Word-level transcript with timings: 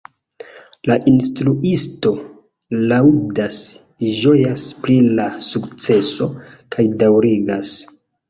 La 0.91 0.95
instruisto 1.09 2.13
laŭdas, 2.93 3.59
ĝojas 4.23 4.65
pri 4.87 4.97
la 5.21 5.29
sukceso 5.51 6.31
kaj 6.77 6.87
daŭrigas. 7.05 7.77